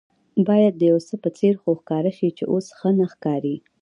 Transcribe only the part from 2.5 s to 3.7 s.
اوس ښه نه ښکاري.